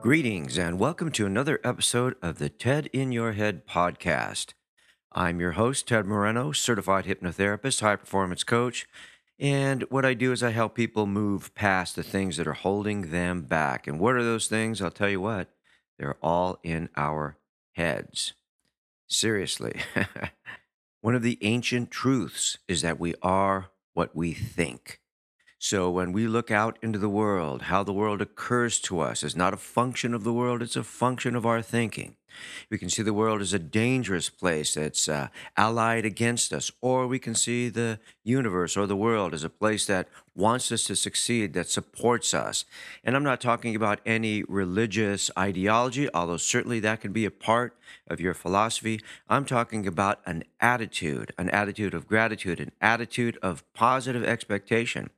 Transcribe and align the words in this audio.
Greetings 0.00 0.56
and 0.56 0.78
welcome 0.78 1.10
to 1.10 1.26
another 1.26 1.60
episode 1.64 2.14
of 2.22 2.38
the 2.38 2.48
TED 2.48 2.88
in 2.92 3.10
Your 3.10 3.32
Head 3.32 3.66
podcast. 3.66 4.52
I'm 5.10 5.40
your 5.40 5.52
host, 5.52 5.88
Ted 5.88 6.06
Moreno, 6.06 6.52
certified 6.52 7.04
hypnotherapist, 7.04 7.80
high 7.80 7.96
performance 7.96 8.44
coach. 8.44 8.86
And 9.40 9.82
what 9.90 10.04
I 10.04 10.14
do 10.14 10.30
is 10.30 10.40
I 10.40 10.50
help 10.50 10.76
people 10.76 11.06
move 11.06 11.52
past 11.56 11.96
the 11.96 12.04
things 12.04 12.36
that 12.36 12.46
are 12.46 12.52
holding 12.52 13.10
them 13.10 13.42
back. 13.42 13.88
And 13.88 13.98
what 13.98 14.14
are 14.14 14.22
those 14.22 14.46
things? 14.46 14.80
I'll 14.80 14.92
tell 14.92 15.08
you 15.08 15.20
what, 15.20 15.48
they're 15.98 16.16
all 16.22 16.60
in 16.62 16.90
our 16.96 17.36
heads. 17.72 18.34
Seriously. 19.08 19.80
One 21.00 21.16
of 21.16 21.22
the 21.22 21.38
ancient 21.42 21.90
truths 21.90 22.58
is 22.68 22.82
that 22.82 23.00
we 23.00 23.16
are 23.20 23.70
what 23.94 24.14
we 24.14 24.32
think. 24.32 25.00
So 25.60 25.90
when 25.90 26.12
we 26.12 26.28
look 26.28 26.52
out 26.52 26.78
into 26.82 27.00
the 27.00 27.08
world, 27.08 27.62
how 27.62 27.82
the 27.82 27.92
world 27.92 28.22
occurs 28.22 28.78
to 28.80 29.00
us 29.00 29.24
is 29.24 29.34
not 29.34 29.52
a 29.52 29.56
function 29.56 30.14
of 30.14 30.22
the 30.22 30.32
world, 30.32 30.62
it's 30.62 30.76
a 30.76 30.84
function 30.84 31.34
of 31.34 31.44
our 31.44 31.62
thinking. 31.62 32.14
We 32.70 32.78
can 32.78 32.90
see 32.90 33.02
the 33.02 33.12
world 33.12 33.40
as 33.40 33.52
a 33.52 33.58
dangerous 33.58 34.28
place 34.28 34.74
that's 34.74 35.08
uh, 35.08 35.28
allied 35.56 36.04
against 36.04 36.52
us, 36.52 36.70
or 36.80 37.06
we 37.08 37.18
can 37.18 37.34
see 37.34 37.68
the 37.68 37.98
universe 38.22 38.76
or 38.76 38.86
the 38.86 38.96
world 38.96 39.34
as 39.34 39.42
a 39.42 39.50
place 39.50 39.86
that 39.86 40.08
wants 40.34 40.70
us 40.70 40.84
to 40.84 40.94
succeed, 40.94 41.54
that 41.54 41.68
supports 41.68 42.32
us. 42.34 42.64
And 43.02 43.16
I'm 43.16 43.24
not 43.24 43.40
talking 43.40 43.74
about 43.74 44.00
any 44.06 44.44
religious 44.44 45.30
ideology, 45.36 46.08
although 46.14 46.36
certainly 46.36 46.78
that 46.80 47.00
can 47.00 47.12
be 47.12 47.24
a 47.24 47.30
part 47.30 47.76
of 48.06 48.20
your 48.20 48.34
philosophy. 48.34 49.00
I'm 49.28 49.44
talking 49.44 49.86
about 49.86 50.20
an 50.24 50.44
attitude, 50.60 51.32
an 51.38 51.50
attitude 51.50 51.94
of 51.94 52.06
gratitude, 52.06 52.60
an 52.60 52.70
attitude 52.80 53.36
of 53.42 53.64
positive 53.72 54.22
expectation. 54.22 55.10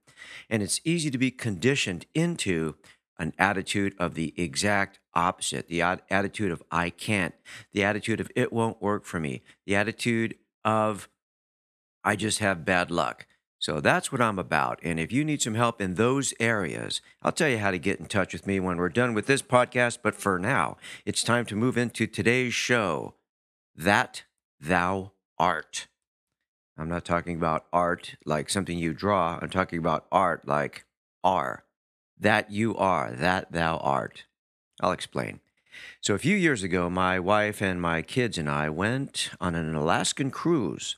And 0.49 0.63
it's 0.63 0.81
easy 0.85 1.11
to 1.11 1.19
be 1.19 1.31
conditioned 1.31 2.07
into 2.15 2.75
an 3.19 3.35
attitude 3.39 3.95
of 3.99 4.15
the 4.15 4.33
exact 4.37 4.99
opposite 5.15 5.69
the 5.69 5.83
attitude 5.83 6.51
of 6.53 6.63
I 6.71 6.91
can't, 6.91 7.35
the 7.73 7.85
attitude 7.85 8.21
of 8.21 8.31
it 8.35 8.53
won't 8.53 8.81
work 8.81 9.05
for 9.05 9.21
me, 9.21 9.43
the 9.67 9.77
attitude 9.77 10.37
of 10.65 11.09
I 12.03 12.17
just 12.17 12.39
have 12.39 12.65
bad 12.65 12.91
luck. 12.91 13.27
So 13.59 13.81
that's 13.81 14.11
what 14.11 14.23
I'm 14.23 14.39
about. 14.39 14.81
And 14.83 14.99
if 14.99 15.13
you 15.13 15.23
need 15.23 15.43
some 15.43 15.55
help 15.55 15.83
in 15.83 15.95
those 15.95 16.33
areas, 16.41 17.03
I'll 17.23 17.31
tell 17.31 17.49
you 17.49 17.59
how 17.59 17.71
to 17.71 17.79
get 17.79 18.01
in 18.01 18.07
touch 18.07 18.33
with 18.33 18.47
me 18.47 18.59
when 18.59 18.79
we're 18.79 18.89
done 18.89 19.13
with 19.13 19.27
this 19.27 19.43
podcast. 19.43 19.99
But 20.03 20.15
for 20.15 20.39
now, 20.39 20.79
it's 21.05 21.23
time 21.23 21.45
to 21.47 21.57
move 21.57 21.77
into 21.77 22.07
today's 22.07 22.55
show 22.55 23.17
That 23.77 24.23
Thou 24.59 25.13
Art. 25.39 25.89
I'm 26.81 26.89
not 26.89 27.05
talking 27.05 27.37
about 27.37 27.67
art 27.75 28.17
like 28.25 28.49
something 28.49 28.79
you 28.79 28.95
draw. 28.95 29.39
I'm 29.43 29.51
talking 29.51 29.79
about 29.79 30.07
art 30.11 30.49
like 30.49 30.87
are. 31.23 31.65
That 32.19 32.51
you 32.51 32.75
are, 32.77 33.13
that 33.13 33.53
thou 33.53 33.77
art. 33.77 34.25
I'll 34.81 34.93
explain. 34.93 35.41
So, 36.01 36.15
a 36.15 36.19
few 36.19 36.37
years 36.37 36.63
ago, 36.63 36.89
my 36.89 37.19
wife 37.19 37.61
and 37.61 37.83
my 37.83 38.01
kids 38.01 38.39
and 38.39 38.49
I 38.49 38.71
went 38.71 39.31
on 39.41 39.55
an 39.55 39.75
Alaskan 39.75 40.31
cruise. 40.31 40.97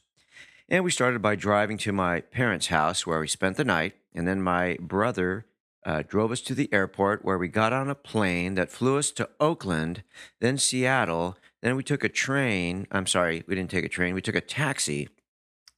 And 0.69 0.85
we 0.85 0.93
started 0.93 1.21
by 1.21 1.35
driving 1.35 1.79
to 1.79 1.93
my 1.93 2.21
parents' 2.21 2.69
house 2.69 3.05
where 3.05 3.19
we 3.19 3.27
spent 3.27 3.57
the 3.57 3.65
night. 3.65 3.95
And 4.15 4.27
then 4.27 4.41
my 4.41 4.79
brother 4.81 5.47
uh, 5.85 6.03
drove 6.07 6.31
us 6.31 6.41
to 6.43 6.55
the 6.55 6.73
airport 6.73 7.25
where 7.25 7.39
we 7.39 7.49
got 7.49 7.73
on 7.73 7.91
a 7.91 7.97
plane 7.97 8.55
that 8.55 8.71
flew 8.71 8.99
us 8.99 9.11
to 9.13 9.29
Oakland, 9.41 10.05
then 10.41 10.59
Seattle. 10.59 11.37
Then 11.61 11.75
we 11.75 11.83
took 11.83 12.05
a 12.05 12.09
train. 12.09 12.87
I'm 12.93 13.07
sorry, 13.07 13.43
we 13.49 13.57
didn't 13.57 13.71
take 13.71 13.85
a 13.85 13.89
train. 13.89 14.15
We 14.15 14.23
took 14.23 14.37
a 14.37 14.41
taxi 14.41 15.09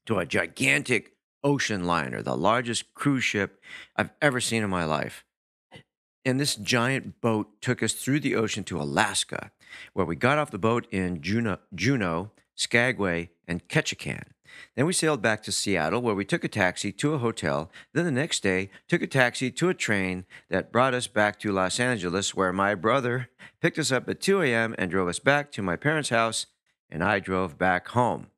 to 0.06 0.18
a 0.18 0.26
gigantic 0.26 1.16
ocean 1.42 1.84
liner, 1.84 2.22
the 2.22 2.36
largest 2.36 2.94
cruise 2.94 3.24
ship 3.24 3.62
I've 3.96 4.10
ever 4.20 4.40
seen 4.40 4.62
in 4.62 4.70
my 4.70 4.84
life. 4.84 5.24
And 6.24 6.40
this 6.40 6.56
giant 6.56 7.20
boat 7.20 7.60
took 7.60 7.82
us 7.82 7.92
through 7.92 8.20
the 8.20 8.34
ocean 8.34 8.64
to 8.64 8.80
Alaska, 8.80 9.50
where 9.92 10.06
we 10.06 10.16
got 10.16 10.38
off 10.38 10.50
the 10.50 10.58
boat 10.58 10.86
in 10.90 11.20
Juneau, 11.20 11.58
Juneau 11.74 12.30
Skagway, 12.54 13.30
and 13.46 13.68
Ketchikan. 13.68 14.28
Then 14.76 14.86
we 14.86 14.92
sailed 14.92 15.20
back 15.20 15.42
to 15.42 15.52
Seattle, 15.52 16.00
where 16.00 16.14
we 16.14 16.24
took 16.24 16.44
a 16.44 16.48
taxi 16.48 16.92
to 16.92 17.14
a 17.14 17.18
hotel. 17.18 17.70
Then 17.92 18.04
the 18.04 18.10
next 18.10 18.42
day, 18.42 18.70
took 18.88 19.02
a 19.02 19.06
taxi 19.06 19.50
to 19.50 19.68
a 19.68 19.74
train 19.74 20.24
that 20.48 20.72
brought 20.72 20.94
us 20.94 21.08
back 21.08 21.38
to 21.40 21.52
Los 21.52 21.80
Angeles, 21.80 22.34
where 22.34 22.52
my 22.52 22.74
brother 22.74 23.28
picked 23.60 23.78
us 23.78 23.90
up 23.90 24.08
at 24.08 24.20
2 24.20 24.42
a.m. 24.42 24.74
and 24.78 24.90
drove 24.90 25.08
us 25.08 25.18
back 25.18 25.50
to 25.52 25.62
my 25.62 25.76
parents' 25.76 26.10
house, 26.10 26.46
and 26.88 27.02
I 27.02 27.18
drove 27.18 27.58
back 27.58 27.88
home. 27.88 28.28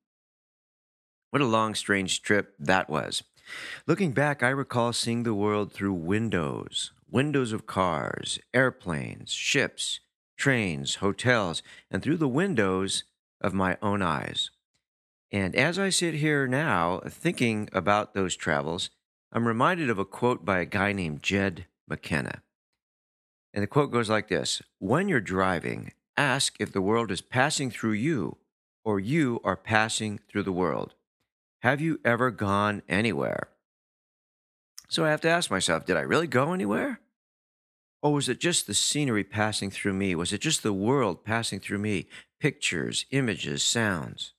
What 1.36 1.42
a 1.42 1.44
long, 1.44 1.74
strange 1.74 2.22
trip 2.22 2.54
that 2.58 2.88
was. 2.88 3.22
Looking 3.86 4.12
back, 4.12 4.42
I 4.42 4.48
recall 4.48 4.94
seeing 4.94 5.22
the 5.22 5.34
world 5.34 5.70
through 5.70 5.92
windows 5.92 6.92
windows 7.10 7.52
of 7.52 7.66
cars, 7.66 8.38
airplanes, 8.54 9.32
ships, 9.32 10.00
trains, 10.38 10.94
hotels, 10.94 11.62
and 11.91 12.02
through 12.02 12.16
the 12.16 12.26
windows 12.26 13.04
of 13.42 13.52
my 13.52 13.76
own 13.82 14.00
eyes. 14.00 14.48
And 15.30 15.54
as 15.54 15.78
I 15.78 15.91
sit 15.91 16.14
here 16.14 16.47
now 16.47 17.02
thinking 17.06 17.68
about 17.70 18.14
those 18.14 18.34
travels, 18.34 18.88
I'm 19.30 19.47
reminded 19.47 19.91
of 19.91 19.98
a 19.98 20.06
quote 20.06 20.42
by 20.42 20.60
a 20.60 20.64
guy 20.64 20.94
named 20.94 21.22
Jed 21.22 21.66
McKenna. 21.86 22.41
And 23.53 23.62
the 23.62 23.66
quote 23.66 23.92
goes 23.92 24.08
like 24.08 24.28
this 24.28 24.62
When 24.78 25.06
you're 25.06 25.20
driving, 25.20 25.92
ask 26.16 26.56
if 26.58 26.72
the 26.72 26.80
world 26.80 27.10
is 27.10 27.20
passing 27.20 27.70
through 27.70 27.92
you 27.92 28.38
or 28.86 28.98
you 28.98 29.38
are 29.44 29.54
passing 29.54 30.18
through 30.30 30.44
the 30.44 30.50
world. 30.50 30.94
Have 31.66 31.81
you 31.81 31.99
ever 32.04 32.31
gone 32.31 32.82
anywhere? 32.88 33.49
So 34.88 35.04
I 35.04 35.10
have 35.10 35.21
to 35.22 35.28
ask 35.28 35.50
myself, 35.50 35.84
did 35.84 35.97
I 35.97 36.03
really 36.03 36.28
go 36.28 36.53
anywhere? 36.53 37.00
Or 38.00 38.12
was 38.12 38.28
it 38.28 38.38
just 38.38 38.69
the 38.69 38.72
scenery 38.72 39.25
passing 39.25 39.72
through 39.72 39.94
me? 39.94 40.15
Was 40.15 40.32
it 40.32 40.41
just 40.41 40.62
the 40.62 40.72
world 40.72 41.25
passing 41.25 41.59
through 41.59 41.78
me? 41.78 42.06
Pictures, 42.38 43.04
images, 43.10 43.65
sounds. 43.65 44.32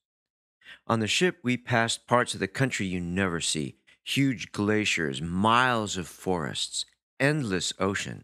On 0.87 1.01
the 1.01 1.07
ship, 1.07 1.39
we 1.43 1.57
passed 1.57 2.07
parts 2.07 2.33
of 2.33 2.39
the 2.39 2.47
country 2.47 2.85
you 2.85 3.01
never 3.01 3.41
see 3.41 3.75
huge 4.05 4.53
glaciers, 4.53 5.21
miles 5.21 5.97
of 5.97 6.07
forests, 6.07 6.85
endless 7.19 7.73
ocean. 7.77 8.23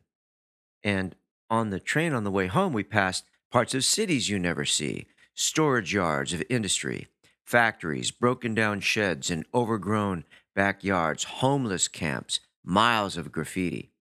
And 0.81 1.13
on 1.49 1.71
the 1.71 1.79
train 1.81 2.13
on 2.13 2.23
the 2.23 2.31
way 2.31 2.47
home, 2.47 2.71
we 2.71 2.83
passed 2.83 3.25
parts 3.51 3.75
of 3.75 3.83
cities 3.83 4.29
you 4.29 4.39
never 4.39 4.63
see, 4.63 5.07
storage 5.33 5.93
yards 5.93 6.31
of 6.31 6.41
industry, 6.49 7.09
factories, 7.45 8.11
broken 8.11 8.53
down 8.53 8.79
sheds, 8.79 9.29
and 9.29 9.45
overgrown 9.53 10.25
backyards, 10.55 11.23
homeless 11.25 11.87
camps, 11.87 12.39
miles 12.63 13.17
of 13.17 13.31
graffiti. 13.31 13.91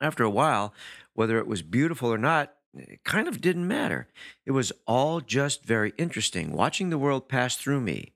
After 0.00 0.22
a 0.22 0.30
while, 0.30 0.72
whether 1.14 1.38
it 1.38 1.46
was 1.46 1.62
beautiful 1.62 2.12
or 2.12 2.18
not, 2.18 2.54
it 2.74 3.02
kind 3.04 3.26
of 3.26 3.40
didn't 3.40 3.66
matter. 3.66 4.08
It 4.46 4.52
was 4.52 4.72
all 4.86 5.20
just 5.20 5.64
very 5.64 5.92
interesting 5.98 6.52
watching 6.52 6.90
the 6.90 6.98
world 6.98 7.28
pass 7.28 7.56
through 7.56 7.80
me 7.80 8.12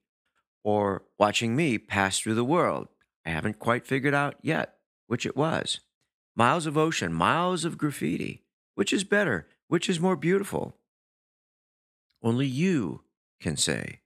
or 0.63 1.03
watching 1.19 1.57
me 1.57 1.79
pass 1.79 2.21
through 2.21 2.35
the 2.35 2.45
world. 2.45 2.89
I 3.27 3.31
haven't 3.31 3.59
quite 3.59 3.87
figured 3.87 4.15
out 4.15 4.37
yet 4.43 4.77
which 5.07 5.27
it 5.27 5.37
was. 5.37 5.81
Miles 6.35 6.67
of 6.67 6.79
ocean, 6.79 7.13
miles 7.13 7.65
of 7.65 7.77
graffiti. 7.77 8.45
Which 8.75 8.93
is 8.93 9.05
better? 9.05 9.47
Which 9.69 9.89
is 9.89 10.01
more 10.01 10.17
beautiful? 10.17 10.77
Only 12.23 12.47
you 12.47 13.03
can 13.41 13.57
say. 13.57 14.01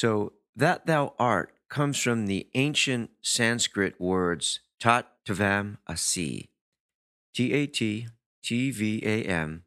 So, 0.00 0.32
that 0.56 0.86
thou 0.86 1.12
art 1.18 1.52
comes 1.68 2.00
from 2.00 2.24
the 2.24 2.48
ancient 2.54 3.10
Sanskrit 3.20 4.00
words 4.00 4.60
tat 4.80 5.06
tvam 5.26 5.76
asi, 5.86 6.48
T 7.34 7.52
A 7.52 7.66
T 7.66 8.08
T 8.42 8.70
V 8.70 9.02
A 9.04 9.24
M 9.24 9.64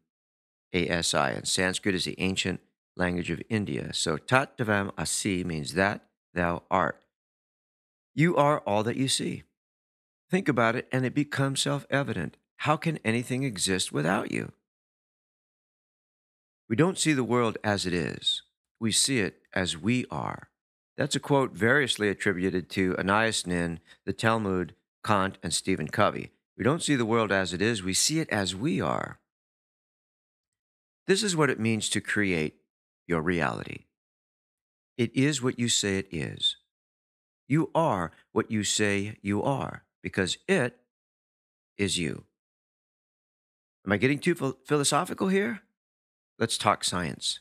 A 0.72 0.88
S 0.88 1.14
I. 1.14 1.30
And 1.30 1.46
Sanskrit 1.46 1.94
is 1.94 2.04
the 2.06 2.16
ancient 2.18 2.58
language 2.96 3.30
of 3.30 3.42
India. 3.48 3.94
So, 3.94 4.16
tat 4.16 4.58
tvam 4.58 4.90
asi 4.98 5.44
means 5.44 5.74
that 5.74 6.00
thou 6.34 6.64
art. 6.68 6.98
You 8.12 8.34
are 8.34 8.58
all 8.66 8.82
that 8.82 8.96
you 8.96 9.06
see. 9.06 9.44
Think 10.32 10.48
about 10.48 10.74
it, 10.74 10.88
and 10.90 11.06
it 11.06 11.14
becomes 11.14 11.62
self 11.62 11.86
evident. 11.90 12.38
How 12.66 12.76
can 12.76 12.98
anything 13.04 13.44
exist 13.44 13.92
without 13.92 14.32
you? 14.32 14.50
We 16.68 16.74
don't 16.74 16.98
see 16.98 17.12
the 17.12 17.22
world 17.22 17.56
as 17.62 17.86
it 17.86 17.94
is, 17.94 18.42
we 18.84 18.92
see 18.92 19.18
it 19.18 19.40
as 19.54 19.78
we 19.78 20.04
are. 20.10 20.50
That's 20.98 21.16
a 21.16 21.20
quote 21.20 21.52
variously 21.52 22.10
attributed 22.10 22.68
to 22.72 22.94
Anais 22.98 23.32
Nin, 23.46 23.80
the 24.04 24.12
Talmud 24.12 24.74
Kant, 25.02 25.38
and 25.42 25.54
Stephen 25.54 25.88
Covey. 25.88 26.32
We 26.58 26.64
don't 26.64 26.82
see 26.82 26.94
the 26.94 27.06
world 27.06 27.32
as 27.32 27.54
it 27.54 27.62
is, 27.62 27.82
we 27.82 27.94
see 27.94 28.20
it 28.20 28.28
as 28.28 28.54
we 28.54 28.82
are. 28.82 29.20
This 31.06 31.22
is 31.22 31.34
what 31.34 31.48
it 31.48 31.58
means 31.58 31.88
to 31.88 32.02
create 32.02 32.56
your 33.06 33.22
reality. 33.22 33.86
It 34.98 35.16
is 35.16 35.40
what 35.40 35.58
you 35.58 35.70
say 35.70 35.96
it 35.96 36.08
is. 36.12 36.58
You 37.48 37.70
are 37.74 38.12
what 38.32 38.50
you 38.50 38.64
say 38.64 39.16
you 39.22 39.42
are 39.42 39.84
because 40.02 40.36
it 40.46 40.76
is 41.78 41.96
you. 41.96 42.24
Am 43.86 43.92
I 43.92 43.96
getting 43.96 44.18
too 44.18 44.34
philosophical 44.66 45.28
here? 45.28 45.62
Let's 46.38 46.58
talk 46.58 46.84
science. 46.84 47.40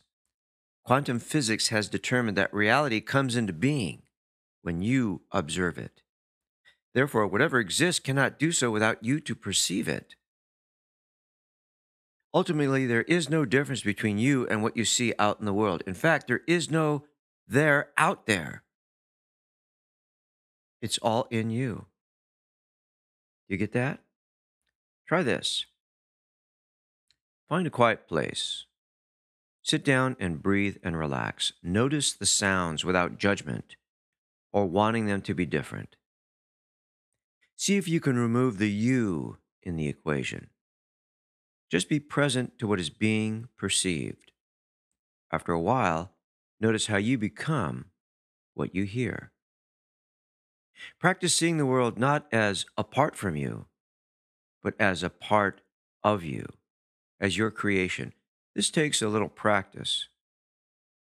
Quantum 0.86 1.20
physics 1.20 1.70
has 1.70 1.88
determined 1.88 2.38
that 2.38 2.54
reality 2.54 3.00
comes 3.00 3.36
into 3.36 3.54
being 3.54 4.02
when 4.62 4.82
you 4.82 5.22
observe 5.32 5.78
it. 5.78 6.02
Therefore, 6.94 7.26
whatever 7.26 7.60
exists 7.60 8.00
cannot 8.00 8.38
do 8.38 8.52
so 8.52 8.70
without 8.70 9.04
you 9.04 9.20
to 9.22 9.34
perceive 9.36 9.88
it. 9.88 10.16
Ultimately, 12.34 12.86
there 12.86 13.04
is 13.04 13.30
no 13.30 13.46
difference 13.46 13.82
between 13.82 14.18
you 14.18 14.48
and 14.48 14.62
what 14.62 14.76
you 14.76 14.86
see 14.86 15.14
out 15.18 15.40
in 15.40 15.46
the 15.46 15.54
world. 15.54 15.84
In 15.88 15.94
fact, 15.94 16.28
there 16.28 16.42
is 16.48 16.70
no 16.70 17.06
there 17.48 17.90
out 17.98 18.26
there. 18.26 18.64
It's 20.82 20.98
all 20.98 21.28
in 21.30 21.50
you. 21.50 21.86
You 23.48 23.58
get 23.58 23.72
that? 23.74 24.00
Try 25.08 25.24
this. 25.24 25.66
Find 27.48 27.68
a 27.68 27.70
quiet 27.70 28.08
place. 28.08 28.66
Sit 29.64 29.86
down 29.86 30.18
and 30.20 30.44
breathe 30.44 30.76
and 30.84 30.98
relax. 30.98 31.54
Notice 31.64 32.12
the 32.12 32.26
sounds 32.26 32.84
without 32.84 33.18
judgment 33.18 33.78
or 34.52 34.66
wanting 34.66 35.08
them 35.08 35.22
to 35.22 35.34
be 35.34 35.46
different. 35.46 35.96
See 37.56 37.78
if 37.78 37.88
you 37.88 38.02
can 38.02 38.18
remove 38.18 38.58
the 38.58 38.70
you 38.70 39.38
in 39.62 39.78
the 39.78 39.88
equation. 39.88 40.50
Just 41.72 41.88
be 41.88 42.00
present 42.00 42.60
to 42.60 42.68
what 42.68 42.80
is 42.80 42.90
being 42.90 43.48
perceived. 43.58 44.34
After 45.32 45.54
a 45.54 45.62
while, 45.62 46.12
notice 46.60 46.88
how 46.88 46.98
you 46.98 47.18
become 47.18 47.86
what 48.54 48.76
you 48.76 48.84
hear. 48.84 49.32
Practice 51.00 51.34
seeing 51.34 51.58
the 51.58 51.66
world 51.66 51.98
not 51.98 52.28
as 52.34 52.66
apart 52.78 53.16
from 53.16 53.38
you, 53.38 53.68
but 54.62 54.76
as 54.78 55.04
a 55.04 55.10
part 55.10 55.62
of 56.04 56.24
you, 56.24 56.48
as 57.20 57.38
your 57.38 57.50
creation. 57.50 58.14
This 58.56 58.70
takes 58.70 59.02
a 59.02 59.08
little 59.08 59.30
practice, 59.30 60.08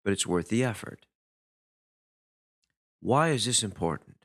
but 0.05 0.13
it's 0.13 0.27
worth 0.27 0.49
the 0.49 0.65
effort. 0.65 1.07
Why 3.01 3.29
is 3.29 3.45
this 3.45 3.63
important? 3.63 4.17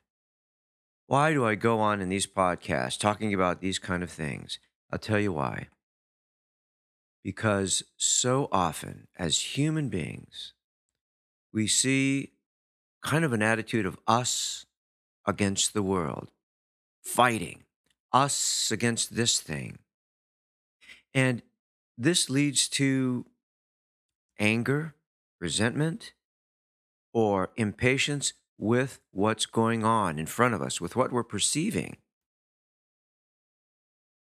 Why 1.06 1.32
do 1.32 1.44
I 1.44 1.54
go 1.54 1.78
on 1.78 2.00
in 2.00 2.08
these 2.08 2.26
podcasts 2.26 2.98
talking 2.98 3.32
about 3.34 3.60
these 3.60 3.78
kind 3.78 4.02
of 4.02 4.10
things? 4.10 4.58
I'll 4.90 4.98
tell 4.98 5.20
you 5.20 5.32
why. 5.32 5.68
Because 7.22 7.84
so 7.96 8.48
often, 8.50 9.06
as 9.16 9.56
human 9.56 9.88
beings, 9.88 10.54
we 11.52 11.68
see 11.68 12.32
kind 13.02 13.24
of 13.24 13.32
an 13.32 13.42
attitude 13.42 13.86
of 13.86 13.98
us 14.06 14.66
against 15.26 15.74
the 15.74 15.82
world, 15.82 16.30
fighting 17.02 17.64
us 18.12 18.70
against 18.72 19.14
this 19.14 19.40
thing. 19.40 19.78
And 21.14 21.42
this 21.96 22.30
leads 22.30 22.68
to 22.68 23.26
anger, 24.38 24.94
resentment, 25.40 26.12
or 27.12 27.50
impatience 27.56 28.32
with 28.58 29.00
what's 29.10 29.46
going 29.46 29.84
on 29.84 30.18
in 30.18 30.26
front 30.26 30.54
of 30.54 30.62
us, 30.62 30.80
with 30.80 30.96
what 30.96 31.12
we're 31.12 31.24
perceiving. 31.24 31.96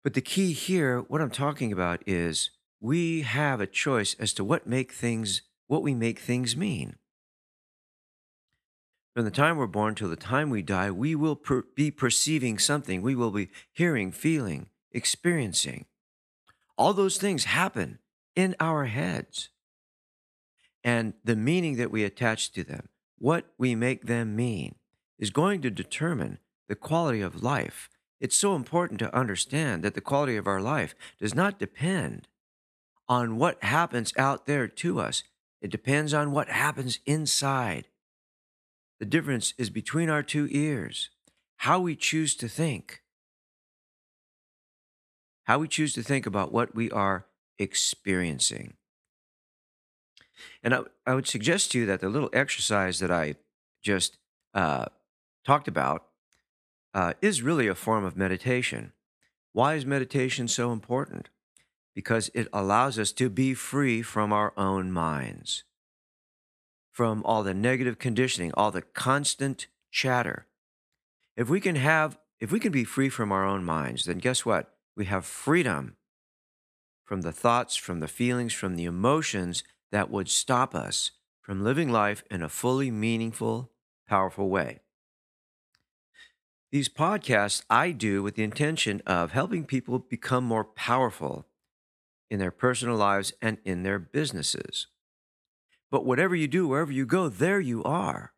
But 0.03 0.13
the 0.13 0.21
key 0.21 0.53
here, 0.53 0.99
what 0.99 1.21
I'm 1.21 1.29
talking 1.29 1.71
about 1.71 2.01
is 2.07 2.51
we 2.79 3.21
have 3.21 3.59
a 3.59 3.67
choice 3.67 4.15
as 4.19 4.33
to 4.33 4.43
what 4.43 4.65
make 4.65 4.93
things 4.93 5.41
what 5.67 5.83
we 5.83 5.93
make 5.93 6.17
things 6.19 6.57
mean. 6.57 6.95
From 9.15 9.25
the 9.25 9.31
time 9.31 9.57
we're 9.57 9.67
born 9.67 9.93
till 9.93 10.09
the 10.09 10.15
time 10.15 10.49
we 10.49 10.63
die, 10.63 10.89
we 10.89 11.13
will 11.13 11.35
per- 11.35 11.65
be 11.75 11.91
perceiving 11.91 12.57
something. 12.57 13.01
We 13.01 13.15
will 13.15 13.29
be 13.31 13.49
hearing, 13.71 14.11
feeling, 14.11 14.69
experiencing. 14.91 15.85
All 16.79 16.93
those 16.93 17.17
things 17.17 17.43
happen 17.43 17.99
in 18.37 18.55
our 18.57 18.85
heads. 18.85 19.49
And 20.81 21.13
the 21.25 21.35
meaning 21.35 21.75
that 21.75 21.91
we 21.91 22.05
attach 22.05 22.53
to 22.53 22.63
them, 22.63 22.87
what 23.17 23.47
we 23.57 23.75
make 23.75 24.05
them 24.05 24.33
mean, 24.33 24.75
is 25.19 25.29
going 25.29 25.61
to 25.63 25.69
determine 25.69 26.39
the 26.69 26.75
quality 26.75 27.19
of 27.19 27.43
life. 27.43 27.89
It's 28.21 28.37
so 28.37 28.55
important 28.55 28.99
to 28.99 29.13
understand 29.13 29.83
that 29.83 29.93
the 29.93 29.99
quality 29.99 30.37
of 30.37 30.47
our 30.47 30.61
life 30.61 30.95
does 31.19 31.35
not 31.35 31.59
depend 31.59 32.29
on 33.09 33.35
what 33.35 33.61
happens 33.61 34.13
out 34.17 34.45
there 34.45 34.67
to 34.67 35.01
us, 35.01 35.23
it 35.61 35.71
depends 35.71 36.13
on 36.13 36.31
what 36.31 36.47
happens 36.47 36.99
inside. 37.05 37.89
The 39.01 39.05
difference 39.05 39.53
is 39.57 39.69
between 39.69 40.09
our 40.09 40.23
two 40.23 40.47
ears, 40.49 41.09
how 41.57 41.81
we 41.81 41.97
choose 41.97 42.35
to 42.35 42.47
think 42.47 43.01
how 45.49 45.57
we 45.57 45.67
choose 45.67 45.93
to 45.93 46.03
think 46.03 46.27
about 46.27 46.51
what 46.51 46.75
we 46.75 46.91
are 46.91 47.25
experiencing. 47.57 48.75
And 50.61 50.75
I, 50.75 50.81
I 51.07 51.15
would 51.15 51.25
suggest 51.25 51.71
to 51.71 51.79
you 51.79 51.85
that 51.87 52.01
the 52.01 52.07
little 52.07 52.29
exercise 52.33 52.99
that 52.99 53.09
I 53.09 53.33
just 53.81 54.19
uh, 54.53 54.85
talked 55.43 55.67
about 55.67 56.05
uh, 56.93 57.13
is 57.19 57.41
really 57.41 57.67
a 57.67 57.73
form 57.73 58.05
of 58.05 58.15
meditation. 58.15 58.93
Why 59.51 59.73
is 59.73 59.87
meditation 59.87 60.47
so 60.47 60.71
important? 60.71 61.29
Because 61.95 62.29
it 62.35 62.47
allows 62.53 62.99
us 62.99 63.11
to 63.13 63.27
be 63.27 63.55
free 63.55 64.03
from 64.03 64.31
our 64.31 64.53
own 64.55 64.91
minds, 64.91 65.63
from 66.91 67.23
all 67.25 67.41
the 67.41 67.55
negative 67.55 67.97
conditioning, 67.97 68.51
all 68.53 68.69
the 68.69 68.83
constant 68.83 69.65
chatter. 69.89 70.45
If 71.35 71.49
we 71.49 71.59
can 71.59 71.75
have, 71.75 72.19
if 72.39 72.51
we 72.51 72.59
can 72.59 72.71
be 72.71 72.83
free 72.83 73.09
from 73.09 73.31
our 73.31 73.47
own 73.47 73.63
minds, 73.63 74.05
then 74.05 74.19
guess 74.19 74.45
what? 74.45 74.75
We 74.99 75.05
have 75.05 75.25
freedom 75.25 75.95
from 77.05 77.21
the 77.21 77.31
thoughts, 77.31 77.77
from 77.77 78.01
the 78.01 78.07
feelings, 78.07 78.51
from 78.51 78.75
the 78.75 78.83
emotions 78.83 79.63
that 79.93 80.11
would 80.11 80.27
stop 80.27 80.75
us 80.75 81.11
from 81.41 81.63
living 81.63 81.89
life 81.89 82.21
in 82.29 82.43
a 82.43 82.49
fully 82.49 82.91
meaningful, 82.91 83.71
powerful 84.09 84.49
way. 84.49 84.81
These 86.73 86.89
podcasts 86.89 87.63
I 87.69 87.91
do 87.91 88.21
with 88.21 88.35
the 88.35 88.43
intention 88.43 89.01
of 89.07 89.31
helping 89.31 89.63
people 89.63 89.99
become 89.99 90.43
more 90.43 90.65
powerful 90.65 91.47
in 92.29 92.39
their 92.39 92.51
personal 92.51 92.97
lives 92.97 93.31
and 93.41 93.57
in 93.63 93.83
their 93.83 93.99
businesses. 93.99 94.87
But 95.89 96.05
whatever 96.05 96.35
you 96.35 96.49
do, 96.49 96.67
wherever 96.67 96.91
you 96.91 97.05
go, 97.05 97.29
there 97.29 97.61
you 97.61 97.85
are. 97.85 98.33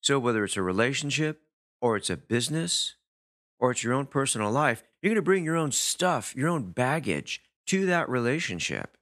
So 0.00 0.18
whether 0.18 0.44
it's 0.44 0.56
a 0.56 0.62
relationship 0.62 1.42
or 1.82 1.94
it's 1.94 2.08
a 2.08 2.16
business 2.16 2.94
or 3.58 3.70
it's 3.70 3.84
your 3.84 3.92
own 3.92 4.06
personal 4.06 4.50
life, 4.50 4.82
you're 5.04 5.10
going 5.10 5.16
to 5.16 5.22
bring 5.22 5.44
your 5.44 5.56
own 5.56 5.70
stuff, 5.70 6.34
your 6.34 6.48
own 6.48 6.70
baggage 6.70 7.42
to 7.66 7.84
that 7.84 8.08
relationship. 8.08 8.96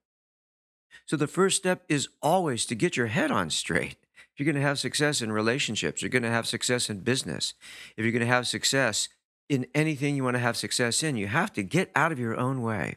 So 1.07 1.17
the 1.17 1.29
first 1.29 1.57
step 1.57 1.85
is 1.89 2.09
always 2.21 2.67
to 2.67 2.75
get 2.75 2.97
your 2.97 3.07
head 3.07 3.31
on 3.31 3.51
straight. 3.51 3.99
If 4.17 4.41
you're 4.41 4.53
going 4.53 4.61
to 4.61 4.67
have 4.67 4.81
success 4.81 5.23
in 5.23 5.31
relationships, 5.31 6.03
you're 6.03 6.09
going 6.09 6.25
to 6.25 6.29
have 6.29 6.49
success 6.49 6.91
in 6.91 7.01
business. 7.01 7.55
If 7.97 8.05
you're 8.05 8.11
going 8.11 8.21
to 8.21 8.27
have 8.27 8.49
success 8.49 9.09
in 9.49 9.67
anything 9.77 10.17
you 10.17 10.25
want 10.25 10.35
to 10.35 10.41
have 10.41 10.57
success 10.57 11.05
in, 11.05 11.17
you 11.17 11.29
have 11.29 11.53
to 11.53 11.63
get 11.63 11.93
out 11.95 12.11
of 12.11 12.19
your 12.19 12.37
own 12.37 12.63
way. 12.63 12.97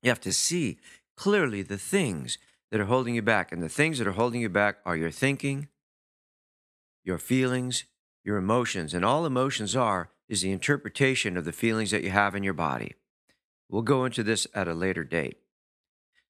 You 0.00 0.10
have 0.10 0.20
to 0.20 0.32
see 0.32 0.78
clearly 1.16 1.62
the 1.62 1.78
things 1.78 2.38
that 2.70 2.80
are 2.80 2.84
holding 2.84 3.16
you 3.16 3.22
back. 3.22 3.50
And 3.50 3.60
the 3.60 3.68
things 3.68 3.98
that 3.98 4.06
are 4.06 4.12
holding 4.12 4.40
you 4.40 4.48
back 4.48 4.76
are 4.86 4.96
your 4.96 5.10
thinking, 5.10 5.66
your 7.02 7.18
feelings, 7.18 7.84
your 8.22 8.36
emotions. 8.36 8.94
And 8.94 9.04
all 9.04 9.26
emotions 9.26 9.74
are 9.74 10.10
is 10.28 10.42
the 10.42 10.52
interpretation 10.52 11.36
of 11.36 11.44
the 11.44 11.52
feelings 11.52 11.90
that 11.90 12.02
you 12.02 12.10
have 12.10 12.34
in 12.34 12.42
your 12.42 12.54
body. 12.54 12.94
We'll 13.68 13.82
go 13.82 14.04
into 14.04 14.22
this 14.22 14.46
at 14.54 14.68
a 14.68 14.74
later 14.74 15.04
date. 15.04 15.38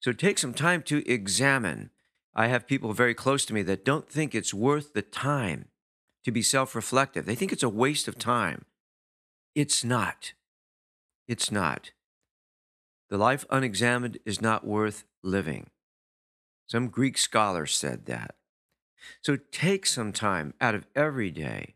So 0.01 0.13
take 0.13 0.39
some 0.39 0.55
time 0.55 0.83
to 0.83 1.09
examine. 1.11 1.91
I 2.35 2.49
have 2.49 2.67
people 2.67 2.93
very 2.93 3.15
close 3.15 3.45
to 3.47 3.55
me 3.55 3.63
that 3.63 3.85
don't 3.85 4.09
think 4.09 4.35
it's 4.35 4.53
worth 4.53 4.93
the 4.93 5.03
time 5.03 5.69
to 6.25 6.33
be 6.33 6.43
self 6.43 6.75
reflective. 6.75 7.27
They 7.27 7.35
think 7.35 7.53
it's 7.53 7.63
a 7.63 7.69
waste 7.69 8.09
of 8.09 8.19
time. 8.19 8.65
It's 9.55 9.85
not. 9.85 10.33
It's 11.29 11.51
not. 11.51 11.93
The 13.11 13.19
life 13.19 13.45
unexamined 13.51 14.19
is 14.25 14.41
not 14.41 14.67
worth 14.67 15.05
living. 15.23 15.71
Some 16.67 16.89
Greek 16.89 17.19
scholar 17.19 17.67
said 17.67 18.07
that. 18.07 18.35
So 19.23 19.37
take 19.53 19.87
some 19.87 20.13
time 20.13 20.55
out 20.61 20.75
of 20.75 20.87
every 20.97 21.31
day 21.31 21.75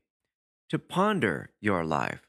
to 0.70 0.78
ponder 0.78 1.50
your 1.60 1.84
life, 1.84 2.22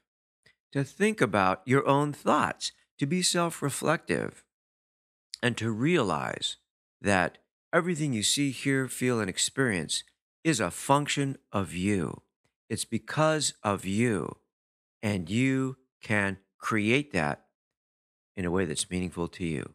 to 0.72 0.84
think 0.84 1.20
about 1.20 1.62
your 1.66 1.86
own 1.86 2.12
thoughts, 2.12 2.72
to 2.98 3.06
be 3.06 3.22
self 3.22 3.62
reflective, 3.62 4.44
and 5.42 5.56
to 5.56 5.70
realize 5.70 6.56
that 7.00 7.38
everything 7.72 8.12
you 8.12 8.22
see, 8.22 8.50
hear, 8.50 8.88
feel, 8.88 9.20
and 9.20 9.30
experience 9.30 10.04
is 10.44 10.60
a 10.60 10.70
function 10.70 11.36
of 11.52 11.74
you. 11.74 12.22
It's 12.68 12.84
because 12.84 13.54
of 13.62 13.84
you. 13.84 14.36
and 15.02 15.30
you 15.30 15.76
can 16.02 16.38
create 16.58 17.12
that 17.12 17.46
in 18.36 18.44
a 18.44 18.50
way 18.50 18.64
that's 18.66 18.90
meaningful 18.90 19.28
to 19.28 19.44
you. 19.44 19.74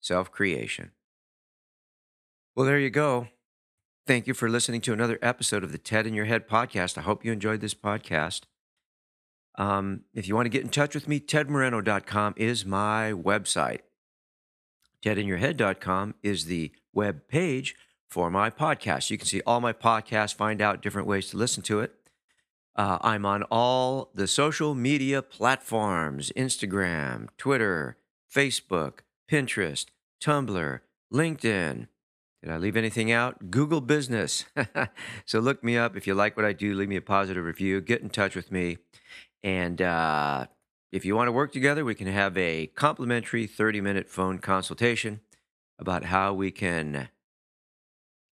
Self 0.00 0.32
creation. 0.32 0.90
Well, 2.54 2.66
there 2.66 2.78
you 2.78 2.90
go. 2.90 3.28
Thank 4.08 4.26
you 4.26 4.32
for 4.32 4.48
listening 4.48 4.80
to 4.80 4.94
another 4.94 5.18
episode 5.20 5.62
of 5.62 5.70
the 5.70 5.76
TED 5.76 6.06
in 6.06 6.14
Your 6.14 6.24
Head 6.24 6.48
podcast. 6.48 6.96
I 6.96 7.02
hope 7.02 7.26
you 7.26 7.30
enjoyed 7.30 7.60
this 7.60 7.74
podcast. 7.74 8.44
Um, 9.56 10.04
if 10.14 10.26
you 10.26 10.34
want 10.34 10.46
to 10.46 10.50
get 10.50 10.62
in 10.62 10.70
touch 10.70 10.94
with 10.94 11.06
me, 11.06 11.20
tedmoreno.com 11.20 12.32
is 12.38 12.64
my 12.64 13.12
website. 13.12 13.80
TedInYourHead.com 15.04 16.14
is 16.22 16.46
the 16.46 16.72
web 16.94 17.28
page 17.28 17.76
for 18.08 18.30
my 18.30 18.48
podcast. 18.48 19.10
You 19.10 19.18
can 19.18 19.26
see 19.26 19.42
all 19.46 19.60
my 19.60 19.74
podcasts, 19.74 20.34
find 20.34 20.62
out 20.62 20.80
different 20.80 21.06
ways 21.06 21.28
to 21.28 21.36
listen 21.36 21.62
to 21.64 21.80
it. 21.80 21.92
Uh, 22.74 22.96
I'm 23.02 23.26
on 23.26 23.42
all 23.50 24.10
the 24.14 24.26
social 24.26 24.74
media 24.74 25.20
platforms 25.20 26.32
Instagram, 26.34 27.28
Twitter, 27.36 27.98
Facebook, 28.34 29.00
Pinterest, 29.30 29.84
Tumblr, 30.18 30.80
LinkedIn. 31.12 31.88
Did 32.42 32.52
I 32.52 32.56
leave 32.56 32.76
anything 32.76 33.10
out? 33.10 33.50
Google 33.50 33.80
Business. 33.80 34.44
so 35.24 35.40
look 35.40 35.64
me 35.64 35.76
up. 35.76 35.96
If 35.96 36.06
you 36.06 36.14
like 36.14 36.36
what 36.36 36.46
I 36.46 36.52
do, 36.52 36.74
leave 36.74 36.88
me 36.88 36.96
a 36.96 37.02
positive 37.02 37.44
review. 37.44 37.80
Get 37.80 38.00
in 38.00 38.10
touch 38.10 38.36
with 38.36 38.52
me. 38.52 38.78
And 39.42 39.82
uh, 39.82 40.46
if 40.92 41.04
you 41.04 41.16
want 41.16 41.28
to 41.28 41.32
work 41.32 41.52
together, 41.52 41.84
we 41.84 41.94
can 41.94 42.06
have 42.06 42.36
a 42.36 42.68
complimentary 42.68 43.46
30 43.46 43.80
minute 43.80 44.08
phone 44.08 44.38
consultation 44.38 45.20
about 45.78 46.04
how 46.04 46.32
we 46.32 46.50
can. 46.50 47.08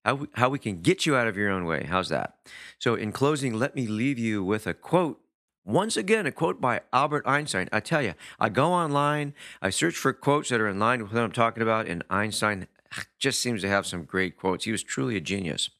How 0.05 0.15
we, 0.15 0.27
how 0.35 0.49
we 0.51 0.61
can 0.61 0.83
get 0.83 1.05
you 1.05 1.17
out 1.17 1.27
of 1.27 1.37
your 1.37 1.51
own 1.51 1.65
way. 1.65 1.85
How's 1.85 2.11
that? 2.11 2.37
So, 2.79 2.95
in 2.95 3.11
closing, 3.11 3.55
let 3.55 3.75
me 3.75 3.89
leave 3.89 4.21
you 4.21 4.45
with 4.45 4.69
a 4.69 4.73
quote 4.73 5.21
once 5.65 5.97
again, 5.97 6.27
a 6.27 6.33
quote 6.33 6.61
by 6.61 6.83
Albert 6.93 7.27
Einstein. 7.27 7.69
I 7.73 7.81
tell 7.81 8.01
you, 8.01 8.15
I 8.39 8.49
go 8.49 8.73
online, 8.73 9.35
I 9.61 9.71
search 9.71 9.97
for 9.97 10.13
quotes 10.13 10.51
that 10.51 10.61
are 10.61 10.69
in 10.69 10.79
line 10.79 11.03
with 11.03 11.13
what 11.13 11.25
I'm 11.25 11.33
talking 11.33 11.61
about, 11.61 11.89
and 11.89 12.05
Einstein 12.09 12.69
just 13.19 13.41
seems 13.41 13.63
to 13.63 13.69
have 13.69 13.87
some 13.87 14.05
great 14.05 14.37
quotes. 14.37 14.65
He 14.65 14.73
was 14.73 14.83
truly 14.83 15.17
a 15.17 15.21
genius. 15.21 15.71